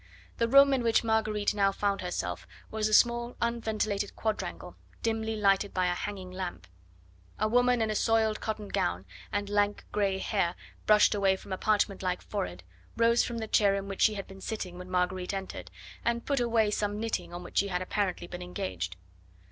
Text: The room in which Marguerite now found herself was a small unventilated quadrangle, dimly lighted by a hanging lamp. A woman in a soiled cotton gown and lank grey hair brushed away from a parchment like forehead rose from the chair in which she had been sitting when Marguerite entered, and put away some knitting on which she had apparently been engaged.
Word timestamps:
The 0.39 0.47
room 0.47 0.73
in 0.73 0.81
which 0.81 1.03
Marguerite 1.03 1.53
now 1.53 1.71
found 1.71 2.01
herself 2.01 2.47
was 2.71 2.87
a 2.87 2.91
small 2.95 3.35
unventilated 3.39 4.15
quadrangle, 4.15 4.75
dimly 5.03 5.35
lighted 5.35 5.75
by 5.75 5.85
a 5.85 5.93
hanging 5.93 6.31
lamp. 6.31 6.65
A 7.37 7.47
woman 7.47 7.83
in 7.83 7.91
a 7.91 7.95
soiled 7.95 8.41
cotton 8.41 8.67
gown 8.69 9.05
and 9.31 9.47
lank 9.47 9.85
grey 9.91 10.17
hair 10.17 10.55
brushed 10.87 11.13
away 11.13 11.35
from 11.35 11.53
a 11.53 11.57
parchment 11.59 12.01
like 12.01 12.23
forehead 12.23 12.63
rose 12.97 13.23
from 13.23 13.37
the 13.37 13.47
chair 13.47 13.75
in 13.75 13.87
which 13.87 14.01
she 14.01 14.15
had 14.15 14.25
been 14.25 14.41
sitting 14.41 14.79
when 14.79 14.89
Marguerite 14.89 15.35
entered, 15.35 15.69
and 16.03 16.25
put 16.25 16.39
away 16.39 16.71
some 16.71 16.99
knitting 16.99 17.31
on 17.31 17.43
which 17.43 17.59
she 17.59 17.67
had 17.67 17.83
apparently 17.83 18.25
been 18.25 18.41
engaged. 18.41 18.97